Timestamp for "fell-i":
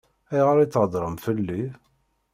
1.25-1.63